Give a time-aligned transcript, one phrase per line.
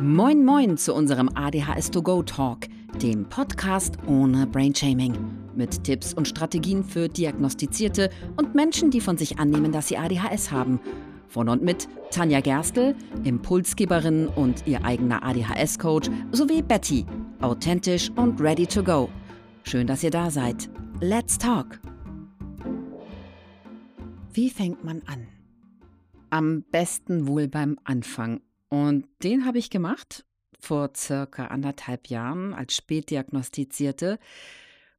[0.00, 2.66] Moin Moin zu unserem ADHS to go Talk,
[3.00, 5.16] dem Podcast ohne Brainshaming.
[5.54, 10.52] Mit Tipps und Strategien für Diagnostizierte und Menschen, die von sich annehmen, dass sie ADHS
[10.52, 10.80] haben.
[11.28, 17.06] Von und mit Tanja Gerstl, Impulsgeberin und ihr eigener ADHS-Coach, sowie Betty,
[17.40, 19.08] authentisch und ready to go.
[19.62, 20.68] Schön, dass ihr da seid.
[21.00, 21.80] Let's talk!
[24.34, 25.26] Wie fängt man an?
[26.28, 28.40] Am besten wohl beim Anfang.
[28.68, 30.24] Und den habe ich gemacht
[30.58, 34.18] vor circa anderthalb Jahren als Spätdiagnostizierte.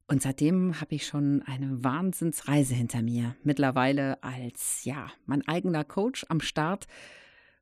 [0.06, 3.36] Und seitdem habe ich schon eine Wahnsinnsreise hinter mir.
[3.42, 6.86] Mittlerweile als, ja, mein eigener Coach am Start.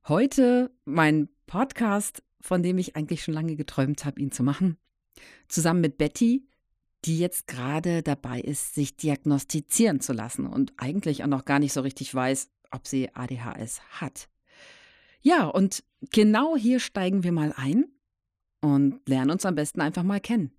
[0.07, 4.77] Heute mein Podcast, von dem ich eigentlich schon lange geträumt habe, ihn zu machen.
[5.49, 6.47] Zusammen mit Betty,
[7.05, 11.73] die jetzt gerade dabei ist, sich diagnostizieren zu lassen und eigentlich auch noch gar nicht
[11.73, 14.29] so richtig weiß, ob sie ADHS hat.
[15.27, 17.87] Ja, und genau hier steigen wir mal ein
[18.61, 20.57] und lernen uns am besten einfach mal kennen.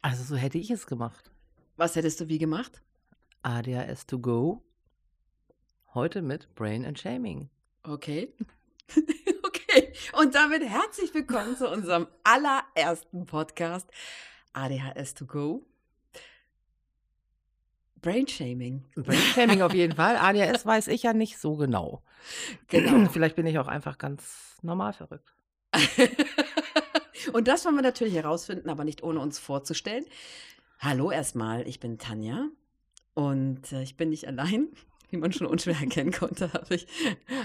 [0.00, 1.30] Also so hätte ich es gemacht.
[1.76, 2.80] Was hättest du wie gemacht?
[3.42, 4.62] ADHS to go.
[5.92, 7.50] Heute mit Brain and Shaming.
[7.82, 8.32] Okay.
[9.44, 9.92] okay.
[10.18, 13.90] Und damit herzlich willkommen zu unserem allerersten Podcast
[14.54, 15.66] ADHS to go.
[18.02, 18.84] Brainshaming.
[18.96, 20.16] Brainshaming auf jeden Fall.
[20.16, 22.02] ADHS weiß ich ja nicht so genau.
[22.68, 23.08] Genau.
[23.08, 25.32] Vielleicht bin ich auch einfach ganz normal verrückt.
[27.32, 30.04] Und das wollen wir natürlich herausfinden, aber nicht ohne uns vorzustellen.
[30.78, 32.48] Hallo erstmal, ich bin Tanja
[33.14, 34.68] und äh, ich bin nicht allein.
[35.10, 36.86] Wie man schon unschwer erkennen konnte, habe ich,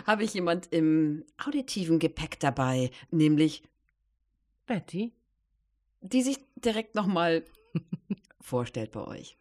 [0.05, 3.61] hab ich jemand im auditiven Gepäck dabei, nämlich
[4.66, 5.14] Betty,
[6.02, 7.44] die sich direkt nochmal
[8.39, 9.38] vorstellt bei euch.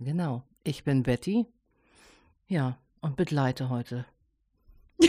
[0.00, 1.44] Genau, ich bin Betty.
[2.48, 4.06] Ja, und begleite heute.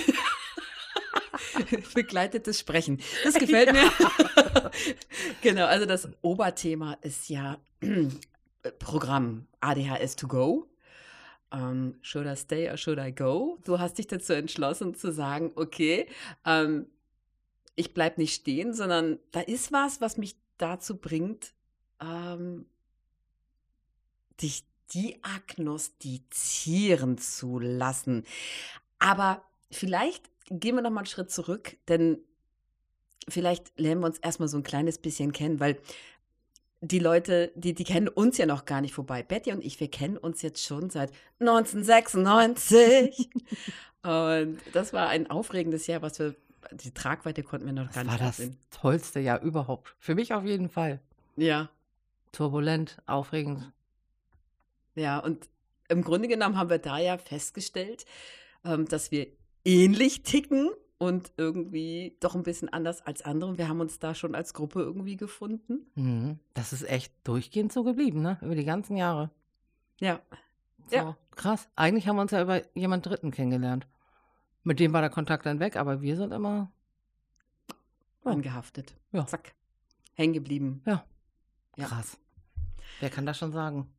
[1.93, 2.99] Begleitetes Sprechen.
[3.23, 3.73] Das gefällt ja.
[3.73, 3.89] mir.
[5.41, 7.57] genau, also das Oberthema ist ja
[8.79, 10.67] Programm ADHS to go.
[11.53, 13.59] Um, ähm, should I stay or should I go?
[13.63, 16.07] Du hast dich dazu entschlossen zu sagen, okay,
[16.43, 16.85] um, ähm,
[17.75, 21.53] ich bleibe nicht stehen, sondern da ist was, was mich dazu bringt,
[21.99, 22.65] um, ähm,
[24.41, 28.23] dich diagnostizieren zu lassen.
[28.99, 29.41] Aber
[29.71, 32.19] vielleicht gehen wir noch mal einen Schritt zurück, denn
[33.27, 35.77] vielleicht lernen wir uns erstmal so ein kleines bisschen kennen, weil
[36.81, 39.23] die Leute, die, die kennen uns ja noch gar nicht vorbei.
[39.23, 43.29] Betty und ich, wir kennen uns jetzt schon seit 1996.
[44.03, 46.35] und das war ein aufregendes Jahr, was wir,
[46.71, 48.57] die Tragweite konnten wir noch das gar nicht war das sehen.
[48.71, 49.95] tollste Jahr überhaupt.
[49.99, 50.99] Für mich auf jeden Fall.
[51.37, 51.69] Ja.
[52.31, 53.71] Turbulent, aufregend.
[54.95, 55.49] Ja, und
[55.89, 58.05] im Grunde genommen haben wir da ja festgestellt,
[58.63, 59.27] ähm, dass wir
[59.65, 63.57] ähnlich ticken und irgendwie doch ein bisschen anders als andere.
[63.57, 65.87] Wir haben uns da schon als Gruppe irgendwie gefunden.
[65.95, 66.39] Mhm.
[66.53, 68.37] Das ist echt durchgehend so geblieben, ne?
[68.41, 69.31] Über die ganzen Jahre.
[69.99, 70.21] Ja.
[70.87, 71.17] So, ja.
[71.35, 71.69] Krass.
[71.75, 73.87] Eigentlich haben wir uns ja über jemand Dritten kennengelernt.
[74.63, 76.71] Mit dem war der Kontakt dann weg, aber wir sind immer
[78.23, 78.95] angehaftet.
[79.11, 79.25] Ja.
[79.25, 79.53] Zack.
[80.13, 80.83] Hängen geblieben.
[80.85, 81.03] Ja.
[81.77, 81.87] ja.
[81.87, 82.17] Krass.
[82.99, 83.91] Wer kann das schon sagen?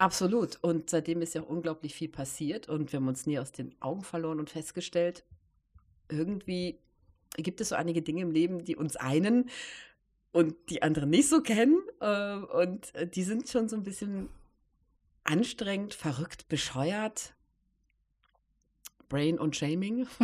[0.00, 0.58] Absolut.
[0.62, 3.74] Und seitdem ist ja auch unglaublich viel passiert und wir haben uns nie aus den
[3.82, 5.26] Augen verloren und festgestellt,
[6.08, 6.78] irgendwie
[7.36, 9.50] gibt es so einige Dinge im Leben, die uns einen
[10.32, 11.82] und die anderen nicht so kennen.
[12.00, 14.30] Äh, und die sind schon so ein bisschen
[15.24, 17.34] anstrengend, verrückt, bescheuert.
[19.10, 20.06] Brain und Shaming.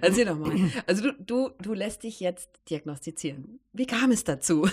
[0.00, 0.56] Erzähl doch mal.
[0.86, 3.60] Also du, du, du lässt dich jetzt diagnostizieren.
[3.74, 4.66] Wie kam es dazu?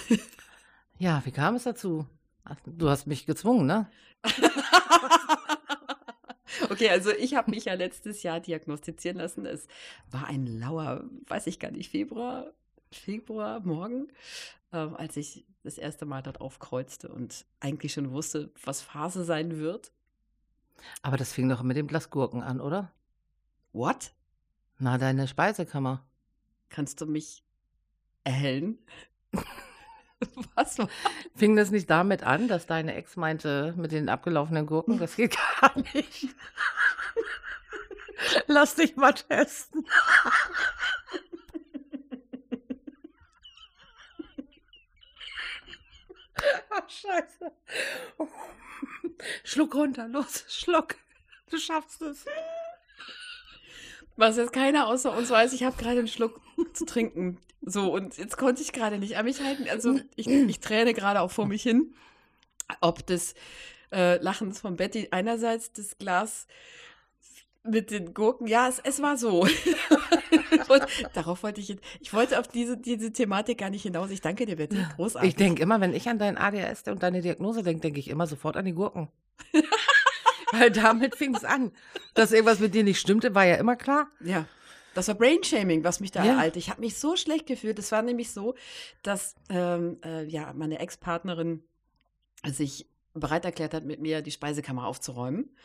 [1.01, 2.05] Ja, wie kam es dazu?
[2.63, 3.89] Du hast mich gezwungen, ne?
[6.69, 9.47] okay, also ich habe mich ja letztes Jahr diagnostizieren lassen.
[9.47, 9.67] Es
[10.11, 12.53] war ein lauer, weiß ich gar nicht, Februar,
[12.91, 14.09] Februar, morgen,
[14.73, 19.57] äh, als ich das erste Mal dort aufkreuzte und eigentlich schon wusste, was Phase sein
[19.57, 19.91] wird.
[21.01, 22.93] Aber das fing doch mit dem Glas Gurken an, oder?
[23.73, 24.13] What?
[24.77, 26.05] Na, deine Speisekammer.
[26.69, 27.43] Kannst du mich
[28.23, 28.77] erhellen?
[30.55, 30.89] Was war?
[31.35, 35.37] Fing das nicht damit an, dass deine Ex meinte, mit den abgelaufenen Gurken, das geht
[35.59, 36.27] gar nicht.
[38.47, 39.85] Lass dich mal testen.
[46.69, 47.51] Ach, scheiße.
[49.43, 50.95] Schluck runter, los, schluck.
[51.49, 52.25] Du schaffst es.
[54.15, 56.41] Was jetzt keiner außer uns weiß, ich habe gerade einen Schluck
[56.73, 57.39] zu trinken.
[57.63, 59.67] So, und jetzt konnte ich gerade nicht an mich halten.
[59.69, 61.93] Also ich, ich träne gerade auch vor mich hin.
[62.79, 63.35] Ob des
[63.91, 66.47] äh, Lachens von Betty einerseits das Glas
[67.63, 69.41] Mit den Gurken, ja, es, es war so.
[70.69, 74.09] Und darauf wollte ich, jetzt- ich wollte auf diese, diese Thematik gar nicht hinaus.
[74.09, 75.29] Ich danke dir, Betty, großartig.
[75.29, 78.25] Ich denke immer, wenn ich an dein ADHS und deine Diagnose denke, denke ich immer
[78.25, 79.09] sofort an die Gurken.
[80.53, 81.71] Weil damit fing es an.
[82.13, 84.07] Dass irgendwas mit dir nicht stimmte, war ja immer klar.
[84.21, 84.45] Ja,
[84.93, 86.33] das war Brainshaming, was mich da Ja.
[86.33, 86.59] ereilte.
[86.59, 87.79] Ich habe mich so schlecht gefühlt.
[87.79, 88.55] Es war nämlich so,
[89.03, 91.63] dass ähm, äh, ja, meine Ex-Partnerin
[92.45, 95.55] sich bereit erklärt hat, mit mir die Speisekammer aufzuräumen.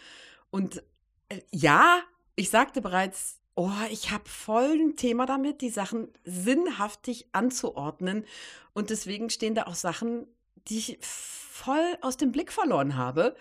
[0.50, 0.82] Und
[1.28, 2.00] äh, ja,
[2.34, 8.24] ich sagte bereits, oh, ich habe voll ein Thema damit, die Sachen sinnhaftig anzuordnen.
[8.74, 10.26] Und deswegen stehen da auch Sachen,
[10.68, 13.34] die ich voll aus dem Blick verloren habe.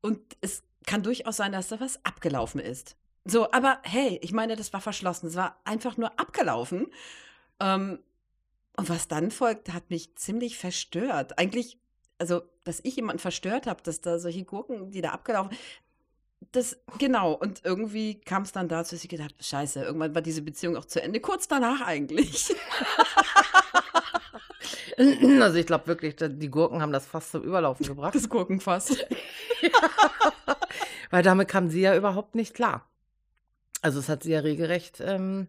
[0.00, 2.96] Und es kann durchaus sein, dass da was abgelaufen ist.
[3.24, 5.28] So, aber hey, ich meine, das war verschlossen.
[5.28, 6.86] Es war einfach nur abgelaufen.
[7.60, 7.98] Ähm,
[8.76, 11.38] und was dann folgt, hat mich ziemlich verstört.
[11.38, 11.78] Eigentlich,
[12.18, 15.56] also, dass ich jemanden verstört habe, dass da solche Gurken, die da abgelaufen
[16.52, 17.32] das, genau.
[17.32, 20.76] Und irgendwie kam es dann dazu, dass ich gedacht habe, scheiße, irgendwann war diese Beziehung
[20.76, 21.20] auch zu Ende.
[21.20, 22.54] Kurz danach eigentlich.
[25.40, 28.14] Also ich glaube wirklich, die Gurken haben das fast zum Überlaufen gebracht.
[28.14, 28.98] Das Gurkenfass.
[31.10, 32.89] Weil damit kam sie ja überhaupt nicht klar.
[33.82, 35.48] Also es hat sie ja regelrecht, ähm,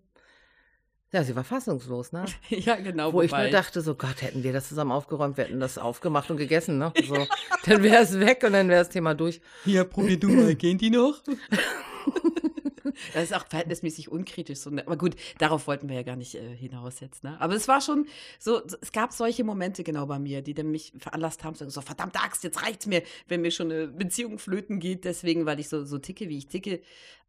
[1.14, 2.24] ja, sie war fassungslos, ne?
[2.50, 3.12] ja, genau.
[3.12, 6.32] Wo ich nur dachte, so Gott, hätten wir das zusammen aufgeräumt, wir hätten das aufgemacht
[6.32, 6.94] und gegessen, ne?
[7.06, 7.28] So,
[7.66, 9.42] dann wäre es weg und dann wäre das Thema durch.
[9.66, 11.22] Hier, probier du mal, gehen die noch?
[13.14, 14.60] das ist auch verhältnismäßig unkritisch.
[14.60, 14.86] So, ne?
[14.86, 17.24] Aber gut, darauf wollten wir ja gar nicht äh, hinaus jetzt.
[17.24, 17.40] Ne?
[17.40, 18.08] Aber es war schon
[18.40, 21.82] so, es gab solche Momente genau bei mir, die dann mich veranlasst haben, sagen, so
[21.82, 25.06] verdammte Axt, jetzt reicht's mir, wenn mir schon eine Beziehung flöten geht.
[25.06, 26.82] Deswegen, weil ich so, so ticke, wie ich ticke,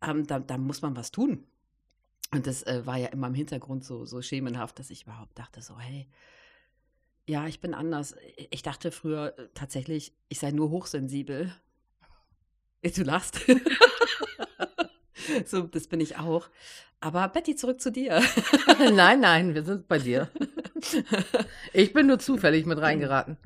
[0.02, 1.44] ähm, da, da muss man was tun.
[2.32, 5.60] Und das äh, war ja immer im Hintergrund so, so schemenhaft, dass ich überhaupt dachte,
[5.60, 6.08] so, hey,
[7.28, 8.16] ja, ich bin anders.
[8.50, 11.54] Ich dachte früher äh, tatsächlich, ich sei nur hochsensibel.
[12.82, 13.40] Du lachst.
[15.46, 16.48] so, das bin ich auch.
[17.00, 18.22] Aber Betty, zurück zu dir.
[18.92, 20.30] nein, nein, wir sind bei dir.
[21.72, 23.36] Ich bin nur zufällig mit reingeraten.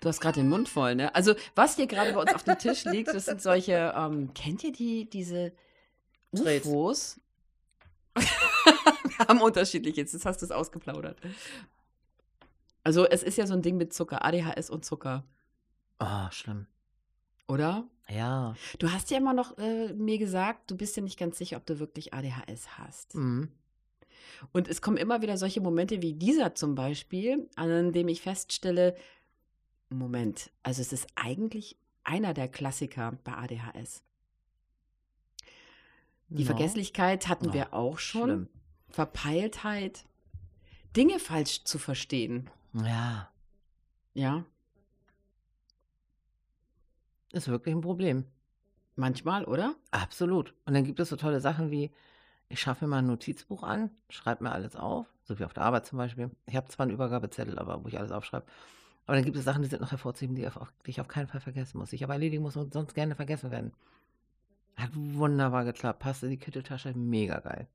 [0.00, 1.14] Du hast gerade den Mund voll, ne?
[1.14, 4.62] Also, was hier gerade bei uns auf dem Tisch liegt, das sind solche, ähm, kennt
[4.64, 5.54] ihr die, diese.
[6.30, 7.18] UFOs?
[8.14, 11.18] Wir haben unterschiedlich jetzt, jetzt hast du es ausgeplaudert.
[12.84, 15.24] Also, es ist ja so ein Ding mit Zucker, ADHS und Zucker,
[15.98, 16.66] Oh, schlimm.
[17.48, 17.86] Oder?
[18.08, 18.54] Ja.
[18.78, 21.66] Du hast ja immer noch äh, mir gesagt, du bist ja nicht ganz sicher, ob
[21.66, 23.14] du wirklich ADHS hast.
[23.14, 23.50] Mhm.
[24.52, 28.96] Und es kommen immer wieder solche Momente wie dieser zum Beispiel, an dem ich feststelle,
[29.88, 34.02] Moment, also es ist eigentlich einer der Klassiker bei ADHS.
[36.28, 36.46] Die Ja.
[36.46, 38.22] Vergesslichkeit hatten Oh, wir auch schon.
[38.24, 38.48] schlimm.
[38.88, 40.04] Verpeiltheit,
[40.96, 42.50] Dinge falsch zu verstehen.
[42.72, 43.30] Ja,
[44.14, 44.44] Ja,
[47.32, 48.24] ist wirklich ein Problem.
[48.96, 49.74] manchmal, oder?
[49.90, 50.54] Absolut.
[50.64, 51.90] Und dann gibt es so tolle Sachen wie,
[52.48, 55.64] ich schaffe mir mal ein Notizbuch an, schreibe mir alles auf, so wie auf der
[55.64, 56.30] Arbeit zum Beispiel.
[56.46, 58.46] Ich habe zwar einen Übergabezettel, aber wo ich alles aufschreibe.
[59.06, 61.28] Aber dann gibt es Sachen, die sind noch hervorzuheben, die, auf, die ich auf keinen
[61.28, 61.92] Fall vergessen muss.
[61.92, 63.72] Ich aber erledigen muss und sonst gerne vergessen werden.
[64.76, 66.00] Hat wunderbar geklappt.
[66.00, 66.92] Passt in die Kitteltasche.
[66.94, 67.68] Mega geil.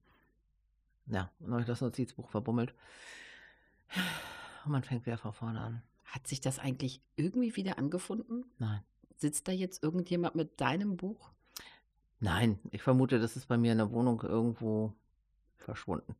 [1.07, 2.73] Ja, und dann habe ich das Notizbuch verbummelt.
[4.65, 5.81] Und man fängt wieder von vorne an.
[6.05, 8.45] Hat sich das eigentlich irgendwie wieder angefunden?
[8.59, 8.81] Nein.
[9.21, 11.29] Sitzt da jetzt irgendjemand mit deinem Buch?
[12.19, 14.95] Nein, ich vermute, das ist bei mir in der Wohnung irgendwo
[15.57, 16.15] verschwunden.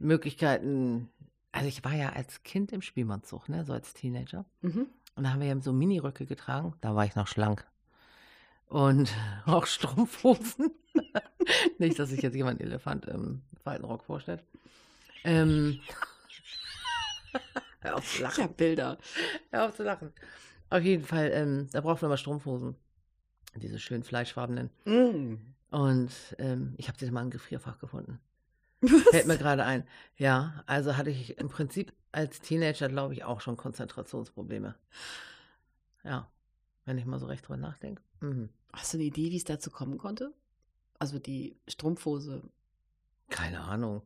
[0.00, 1.08] Möglichkeiten.
[1.52, 4.46] Also ich war ja als Kind im Spielmannzug, ne, so als Teenager.
[4.62, 4.88] Mhm.
[5.14, 6.74] Und da haben wir eben so Miniröcke getragen.
[6.80, 7.64] Da war ich noch schlank.
[8.66, 9.14] Und
[9.46, 10.72] auch Strumpfhosen.
[11.78, 14.42] Nicht, dass sich jetzt jemand Elefant im Faltenrock vorstellt.
[15.22, 15.78] Ähm.
[17.80, 18.42] Hör auf zu Ich lachen.
[18.42, 18.98] habe Bilder.
[19.52, 20.12] Hör auf zu lachen.
[20.70, 22.76] Auf jeden Fall, ähm, da braucht man immer Strumpfhosen.
[23.56, 24.70] Diese schönen fleischfarbenen.
[24.84, 25.36] Mm.
[25.70, 28.20] Und ähm, ich habe sie mal im Gefrierfach gefunden.
[29.10, 29.84] Fällt mir gerade ein.
[30.16, 34.74] Ja, also hatte ich im Prinzip als Teenager, glaube ich, auch schon Konzentrationsprobleme.
[36.04, 36.30] Ja,
[36.84, 38.02] wenn ich mal so recht drüber nachdenke.
[38.20, 38.50] Mhm.
[38.72, 40.32] Hast du eine Idee, wie es dazu kommen konnte?
[40.98, 42.42] Also die Strumpfhose.
[43.30, 44.02] Keine Ahnung.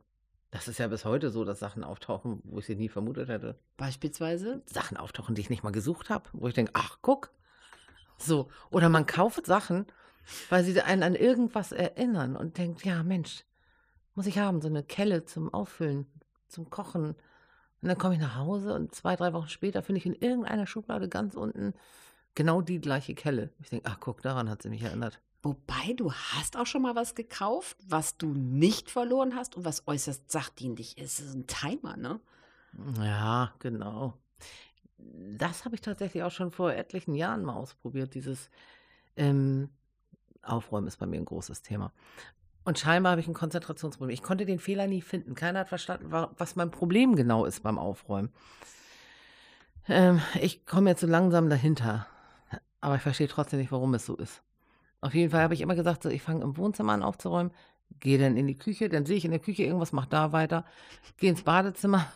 [0.52, 3.58] Das ist ja bis heute so, dass Sachen auftauchen, wo ich sie nie vermutet hätte.
[3.78, 4.62] Beispielsweise.
[4.66, 7.32] Sachen auftauchen, die ich nicht mal gesucht habe, wo ich denke, ach, guck.
[8.18, 8.50] So.
[8.70, 9.86] Oder man kauft Sachen,
[10.50, 13.44] weil sie einen an irgendwas erinnern und denkt, ja, Mensch,
[14.14, 16.06] muss ich haben, so eine Kelle zum Auffüllen,
[16.48, 17.16] zum Kochen.
[17.80, 20.66] Und dann komme ich nach Hause und zwei, drei Wochen später finde ich in irgendeiner
[20.66, 21.72] Schublade ganz unten
[22.34, 23.54] genau die gleiche Kelle.
[23.60, 25.18] Ich denke, ach, guck, daran hat sie mich erinnert.
[25.42, 29.86] Wobei, du hast auch schon mal was gekauft, was du nicht verloren hast und was
[29.88, 31.18] äußerst sachdienlich ist.
[31.18, 32.20] Das ist ein Timer, ne?
[32.98, 34.14] Ja, genau.
[34.96, 38.14] das habe ich tatsächlich auch schon vor etlichen Jahren mal ausprobiert.
[38.14, 38.50] Dieses
[39.16, 39.68] ähm,
[40.42, 41.92] Aufräumen ist bei mir ein großes Thema.
[42.64, 44.14] Und scheinbar habe ich ein Konzentrationsproblem.
[44.14, 45.34] Ich konnte den Fehler nie finden.
[45.34, 48.32] Keiner hat verstanden, was mein Problem genau ist beim Aufräumen.
[49.88, 52.06] Ähm, ich komme jetzt so langsam dahinter.
[52.80, 54.42] Aber ich verstehe trotzdem nicht, warum es so ist.
[55.02, 57.52] Auf jeden Fall habe ich immer gesagt, so, ich fange im Wohnzimmer an aufzuräumen,
[57.98, 60.64] gehe dann in die Küche, dann sehe ich in der Küche irgendwas, mache da weiter,
[61.18, 62.06] gehe ins Badezimmer,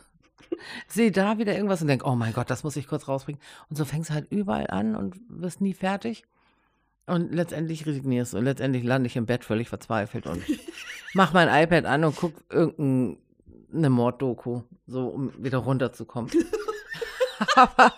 [0.87, 3.43] sehe da wieder irgendwas und denke, oh mein Gott, das muss ich kurz rausbringen.
[3.69, 6.23] Und so fängst du halt überall an und wirst nie fertig.
[7.07, 8.38] Und letztendlich resignierst du.
[8.38, 10.43] Und letztendlich lande ich im Bett völlig verzweifelt und
[11.14, 16.31] mach mein iPad an und guck irgendeine Morddoku, so um wieder runterzukommen.
[17.57, 17.93] Aber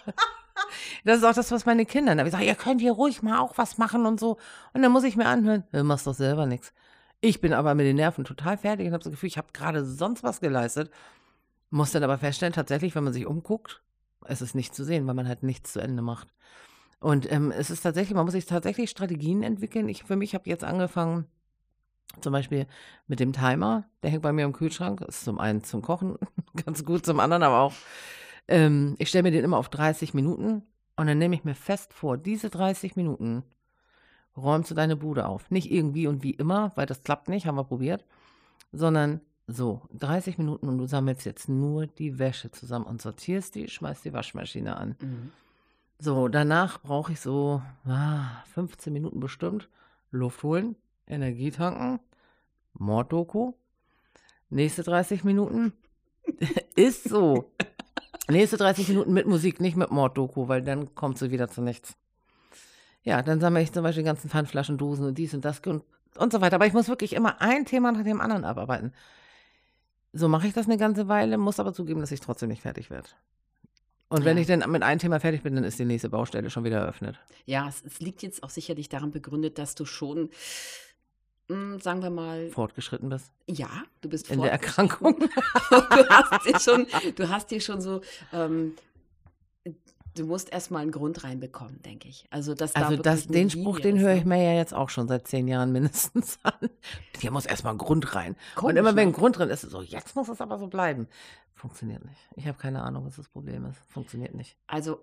[1.05, 2.15] das ist auch das, was meine Kinder.
[2.15, 4.39] Da ich sage, ihr könnt hier ruhig mal auch was machen und so.
[4.73, 6.73] Und dann muss ich mir anhören, du machst doch selber nichts.
[7.21, 9.85] Ich bin aber mit den Nerven total fertig und habe das Gefühl, ich habe gerade
[9.85, 10.91] sonst was geleistet.
[11.71, 13.83] Muss dann aber feststellen, tatsächlich, wenn man sich umguckt,
[14.25, 16.29] es ist nicht zu sehen, weil man halt nichts zu Ende macht.
[17.01, 19.89] Und ähm, es ist tatsächlich, man muss sich tatsächlich Strategien entwickeln.
[19.89, 21.27] Ich für mich habe jetzt angefangen,
[22.21, 22.67] zum Beispiel
[23.07, 25.01] mit dem Timer, der hängt bei mir im Kühlschrank.
[25.03, 26.19] Ist zum einen zum Kochen
[26.65, 27.75] ganz gut, zum anderen aber auch,
[28.49, 30.63] ähm, ich stelle mir den immer auf 30 Minuten
[30.99, 33.45] und dann nehme ich mir fest vor, diese 30 Minuten
[34.37, 35.49] räumst du deine Bude auf.
[35.49, 38.05] Nicht irgendwie und wie immer, weil das klappt nicht, haben wir probiert,
[38.73, 43.69] sondern so, 30 Minuten und du sammelst jetzt nur die Wäsche zusammen und sortierst die,
[43.69, 44.97] schmeißt die Waschmaschine an.
[45.01, 45.33] Mhm.
[46.01, 49.69] So, danach brauche ich so ah, 15 Minuten bestimmt.
[50.11, 50.75] Luft holen,
[51.07, 52.01] Energie tanken,
[52.75, 53.53] Morddoku.
[54.51, 55.73] Nächste 30 Minuten.
[56.75, 57.53] Ist so.
[58.31, 61.97] Nächste 30 Minuten mit Musik, nicht mit Morddoku, weil dann kommt sie wieder zu nichts.
[63.03, 65.83] Ja, dann sammle ich zum Beispiel die ganzen Pfandflaschen, Dosen und dies und das und,
[66.17, 66.57] und so weiter.
[66.57, 68.93] Aber ich muss wirklich immer ein Thema nach dem anderen abarbeiten.
[70.13, 72.91] So mache ich das eine ganze Weile, muss aber zugeben, dass ich trotzdem nicht fertig
[72.91, 73.09] werde.
[74.11, 74.41] Und wenn ja.
[74.43, 77.19] ich dann mit einem Thema fertig bin, dann ist die nächste Baustelle schon wieder eröffnet.
[77.45, 80.31] Ja, es, es liegt jetzt auch sicherlich daran begründet, dass du schon,
[81.49, 82.51] sagen wir mal.
[82.51, 83.33] Fortgeschritten bist.
[83.47, 85.19] Ja, du bist In der Erkrankung.
[85.71, 86.87] du, hast dir schon,
[87.17, 88.01] du hast dir schon so
[88.33, 88.75] ähm,
[90.19, 92.27] du musst erstmal einen Grund reinbekommen, denke ich.
[92.31, 94.37] Also, das also das, den Spruch, den höre ich ne?
[94.37, 96.69] mir ja jetzt auch schon seit zehn Jahren mindestens an.
[97.19, 98.37] Hier muss erstmal ein Grund rein.
[98.55, 99.17] Komisch, und immer wenn ein ne?
[99.17, 101.09] Grund drin ist, so, jetzt muss es aber so bleiben.
[101.55, 102.21] Funktioniert nicht.
[102.37, 103.79] Ich habe keine Ahnung, was das Problem ist.
[103.89, 104.57] Funktioniert nicht.
[104.67, 105.01] Also.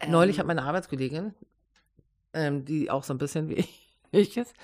[0.00, 1.34] Ähm, Neulich hat meine Arbeitskollegin,
[2.32, 3.66] ähm, die auch so ein bisschen wie
[4.10, 4.54] ich ist,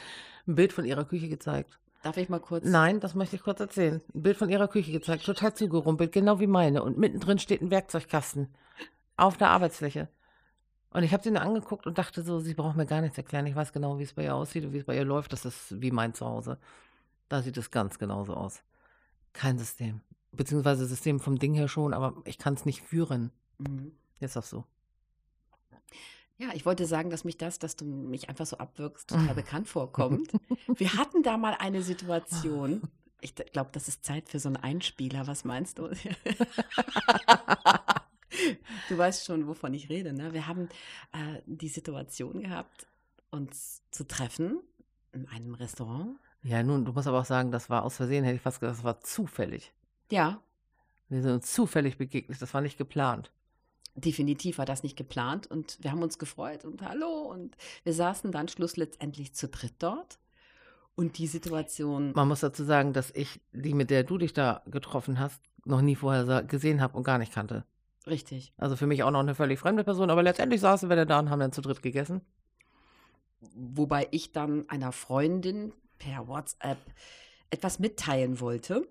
[0.47, 1.79] ein Bild von ihrer Küche gezeigt.
[2.03, 2.65] Darf ich mal kurz?
[2.65, 4.03] Nein, das möchte ich kurz erzählen.
[4.15, 6.83] Ein Bild von ihrer Küche gezeigt, total zugerumpelt, genau wie meine.
[6.83, 8.49] Und mittendrin steht ein Werkzeugkasten
[9.17, 10.09] auf der Arbeitsfläche.
[10.91, 13.47] Und ich habe sie nur angeguckt und dachte so, sie braucht mir gar nichts erklären.
[13.47, 15.33] Ich weiß genau, wie es bei ihr aussieht und wie es bei ihr läuft.
[15.33, 16.59] Das ist wie mein Zuhause.
[17.29, 18.63] Da sieht es ganz genauso aus.
[19.33, 20.01] Kein System.
[20.33, 23.31] Beziehungsweise System vom Ding her schon, aber ich kann es nicht führen.
[23.59, 23.93] Mhm.
[24.21, 24.65] Ist das so?
[26.43, 29.69] Ja, ich wollte sagen, dass mich das, dass du mich einfach so abwirkst, total bekannt
[29.69, 30.33] vorkommt.
[30.67, 32.83] Wir hatten da mal eine Situation.
[33.21, 35.29] Ich glaube, das ist Zeit für so einen Einspieler.
[35.29, 35.91] Was meinst du?
[38.89, 40.13] Du weißt schon, wovon ich rede.
[40.13, 40.33] Ne?
[40.33, 40.69] Wir haben
[41.13, 42.87] äh, die Situation gehabt,
[43.31, 44.59] uns zu treffen
[45.13, 46.19] in einem Restaurant.
[46.43, 48.79] Ja, nun, du musst aber auch sagen, das war aus Versehen, hätte ich fast gesagt,
[48.79, 49.73] das war zufällig.
[50.11, 50.43] Ja.
[51.09, 53.31] Wir sind uns zufällig begegnet, das war nicht geplant.
[53.95, 58.33] Definitiv war das nicht geplant und wir haben uns gefreut und hallo und wir saßen
[58.33, 60.19] dann Schluss letztendlich zu dritt dort.
[60.95, 62.13] Und die Situation.
[62.15, 65.81] Man muss dazu sagen, dass ich die, mit der du dich da getroffen hast, noch
[65.81, 67.65] nie vorher gesehen habe und gar nicht kannte.
[68.07, 68.53] Richtig.
[68.57, 71.31] Also für mich auch noch eine völlig fremde Person, aber letztendlich saßen wir da und
[71.31, 72.21] haben dann zu dritt gegessen.
[73.55, 76.79] Wobei ich dann einer Freundin per WhatsApp
[77.51, 78.89] etwas mitteilen wollte.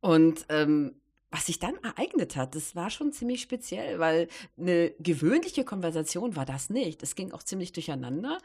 [0.00, 1.00] Und ähm,
[1.36, 4.28] was sich dann ereignet hat, das war schon ziemlich speziell, weil
[4.58, 7.02] eine gewöhnliche Konversation war das nicht.
[7.02, 8.38] Es ging auch ziemlich durcheinander.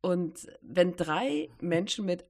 [0.00, 2.24] Und wenn drei Menschen mit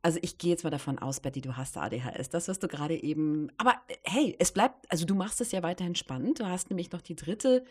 [0.00, 2.28] also ich gehe jetzt mal davon aus, Betty, du hast ADHS.
[2.30, 3.50] Das, was du gerade eben.
[3.58, 6.38] Aber hey, es bleibt, also du machst es ja weiterhin spannend.
[6.38, 7.64] Du hast nämlich noch die dritte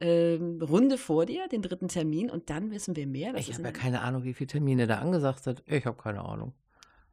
[0.00, 3.34] ähm, Runde vor dir, den dritten Termin, und dann wissen wir mehr.
[3.36, 5.62] ich habe ja keine Ahnung, wie viele Termine da angesagt sind.
[5.66, 6.54] Ich habe keine Ahnung.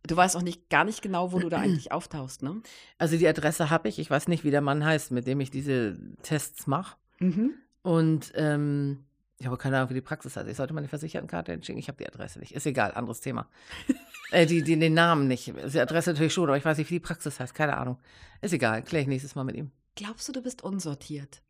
[0.05, 2.61] Du weißt auch nicht gar nicht genau, wo du da eigentlich auftauchst, ne?
[2.97, 3.99] Also die Adresse habe ich.
[3.99, 6.97] Ich weiß nicht, wie der Mann heißt, mit dem ich diese Tests mache.
[7.19, 7.53] Mhm.
[7.83, 9.05] Und ähm,
[9.39, 10.49] ich habe keine Ahnung, wie die Praxis heißt.
[10.49, 11.79] Ich sollte meine Versichertenkarte entschicken.
[11.79, 12.53] Ich habe die Adresse nicht.
[12.53, 13.47] Ist egal, anderes Thema.
[14.31, 15.47] äh, die, die, den Namen nicht.
[15.47, 17.55] Die Adresse natürlich schon, aber ich weiß nicht, wie die Praxis heißt.
[17.55, 17.97] Keine Ahnung.
[18.41, 18.83] Ist egal.
[18.83, 19.71] Kläre ich nächstes Mal mit ihm.
[19.95, 21.41] Glaubst du, du bist unsortiert?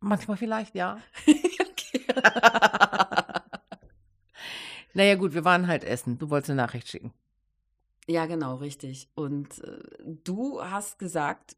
[0.00, 0.98] Manchmal vielleicht, ja.
[4.94, 6.18] naja, gut, wir waren halt essen.
[6.18, 7.12] Du wolltest eine Nachricht schicken.
[8.06, 9.08] Ja, genau, richtig.
[9.14, 9.80] Und äh,
[10.24, 11.56] du hast gesagt,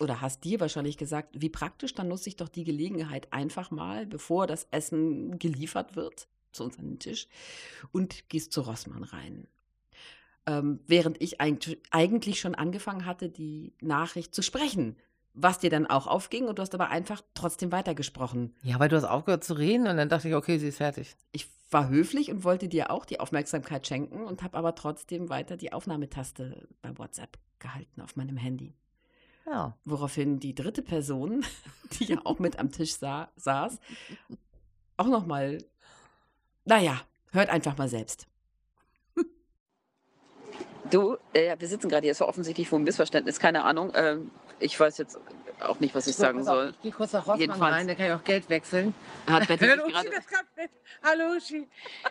[0.00, 4.06] oder hast dir wahrscheinlich gesagt, wie praktisch, dann nutze ich doch die Gelegenheit einfach mal,
[4.06, 7.28] bevor das Essen geliefert wird, zu uns an den Tisch,
[7.92, 9.46] und gehst zu Rossmann rein.
[10.46, 14.96] Ähm, während ich eigentlich schon angefangen hatte, die Nachricht zu sprechen,
[15.34, 18.54] was dir dann auch aufging und du hast aber einfach trotzdem weitergesprochen.
[18.62, 21.16] Ja, weil du hast aufgehört zu reden und dann dachte ich, okay, sie ist fertig.
[21.32, 25.56] Ich war höflich und wollte dir auch die Aufmerksamkeit schenken und habe aber trotzdem weiter
[25.56, 28.74] die Aufnahmetaste bei WhatsApp gehalten auf meinem Handy.
[29.46, 29.76] Ja.
[29.84, 31.44] Woraufhin die dritte Person,
[31.98, 33.78] die ja auch mit am Tisch sa saß,
[34.98, 35.58] auch nochmal,
[36.64, 38.28] naja, hört einfach mal selbst.
[40.90, 43.92] Du, äh, wir sitzen gerade hier, es war offensichtlich wohl ein Missverständnis, keine Ahnung.
[43.94, 44.30] Ähm,
[44.62, 45.18] ich weiß jetzt
[45.60, 46.70] auch nicht, was ich so, sagen soll.
[46.76, 48.94] Ich gehe kurz nach Rossmann rein, da kann ich auch Geld wechseln.
[49.28, 50.70] Hat Betty Hallo, Uschi, das kommt mit.
[51.02, 51.68] Hallo, Uschi.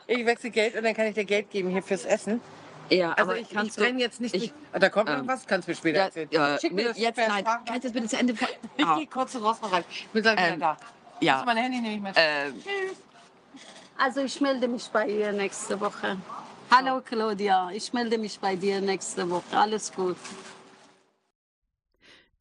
[0.08, 2.42] Ich wechsle Geld und dann kann ich dir Geld geben hier fürs Essen.
[2.90, 4.36] Ja, also aber ich, ich brenne jetzt nicht.
[4.36, 6.28] Ich, da kommt noch ähm, was, kannst du mir später ja, erzählen.
[6.32, 7.46] Ja, Schick mir das jetzt nein.
[7.46, 8.34] Kannst du das bitte zu Ende?
[8.78, 8.98] Ich ah.
[8.98, 9.84] gehe kurz zu Rossmann rein.
[9.90, 10.78] Ich bin gleich ähm, wieder da.
[11.22, 11.38] Ja.
[11.38, 12.14] Das mein Handy nehme ich mit.
[12.18, 12.62] Ähm,
[13.98, 16.18] also ich melde mich bei ihr nächste Woche.
[16.70, 19.44] Hallo Claudia, ich melde mich bei dir nächste Woche.
[19.58, 20.18] Alles gut.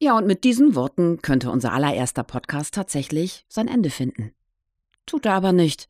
[0.03, 4.31] Ja, und mit diesen Worten könnte unser allererster Podcast tatsächlich sein Ende finden.
[5.05, 5.89] Tut er aber nicht,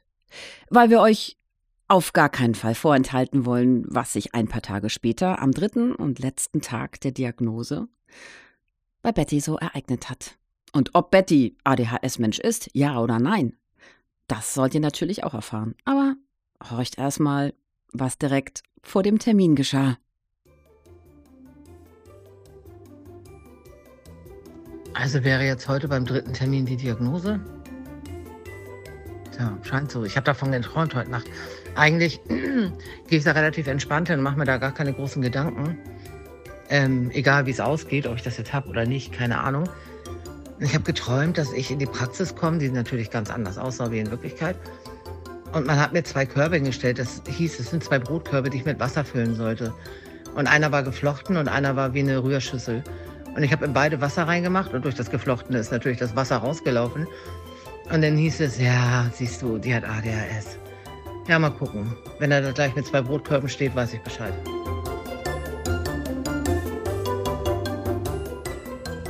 [0.69, 1.37] weil wir euch
[1.87, 6.19] auf gar keinen Fall vorenthalten wollen, was sich ein paar Tage später, am dritten und
[6.19, 7.87] letzten Tag der Diagnose,
[9.01, 10.37] bei Betty so ereignet hat.
[10.73, 13.55] Und ob Betty ADHS-Mensch ist, ja oder nein,
[14.27, 15.73] das sollt ihr natürlich auch erfahren.
[15.85, 16.15] Aber
[16.69, 17.53] horcht erstmal,
[17.93, 19.97] was direkt vor dem Termin geschah.
[25.01, 27.39] Also wäre jetzt heute beim dritten Termin die Diagnose?
[29.35, 30.03] Tja, scheint so.
[30.03, 31.25] Ich habe davon geträumt heute Nacht.
[31.73, 35.75] Eigentlich gehe ich da relativ entspannt hin und mache mir da gar keine großen Gedanken.
[36.69, 39.67] Ähm, egal wie es ausgeht, ob ich das jetzt habe oder nicht, keine Ahnung.
[40.59, 43.97] Ich habe geträumt, dass ich in die Praxis komme, die natürlich ganz anders aussah wie
[43.97, 44.55] in Wirklichkeit.
[45.51, 46.99] Und man hat mir zwei Körbe hingestellt.
[46.99, 49.73] Das hieß, es sind zwei Brotkörbe, die ich mit Wasser füllen sollte.
[50.35, 52.83] Und einer war geflochten und einer war wie eine Rührschüssel.
[53.35, 56.37] Und ich habe in beide Wasser reingemacht und durch das Geflochtene ist natürlich das Wasser
[56.37, 57.07] rausgelaufen.
[57.91, 60.57] Und dann hieß es, ja, siehst du, die hat ADHS.
[61.27, 61.95] Ja, mal gucken.
[62.19, 64.33] Wenn er da gleich mit zwei Brotkörben steht, weiß ich Bescheid.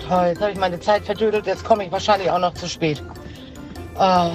[0.08, 3.02] Toll, jetzt habe ich meine Zeit verdödelt, jetzt komme ich wahrscheinlich auch noch zu spät.
[3.98, 4.32] Oh.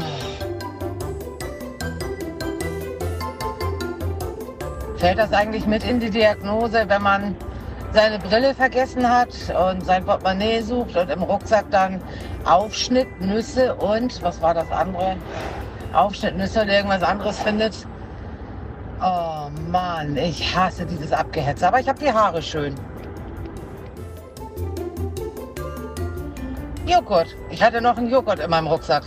[4.97, 7.37] Fällt das eigentlich mit in die Diagnose, wenn man
[7.97, 12.03] seine Brille vergessen hat und sein Portemonnaie sucht und im Rucksack dann
[12.45, 15.17] Aufschnitt, Nüsse und, was war das andere?
[15.95, 17.87] Aufschnittnüsse oder irgendwas anderes findet.
[19.01, 21.67] Oh Mann, ich hasse dieses Abgehetze.
[21.67, 22.75] Aber ich habe die Haare schön.
[26.85, 27.35] Joghurt.
[27.49, 29.05] Ich hatte noch einen Joghurt in meinem Rucksack.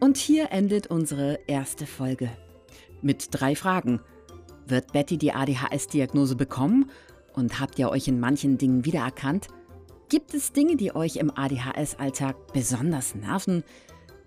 [0.00, 2.28] Und hier endet unsere erste Folge.
[3.02, 4.00] Mit drei Fragen.
[4.66, 6.90] Wird Betty die ADHS-Diagnose bekommen?
[7.32, 9.48] Und habt ihr euch in manchen Dingen wiedererkannt?
[10.08, 13.64] Gibt es Dinge, die euch im ADHS-Alltag besonders nerven?